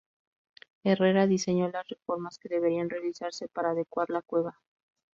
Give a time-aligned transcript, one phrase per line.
[0.83, 4.59] Herrera diseñó la reformas que deberían realizarse para adecuar la Cueva.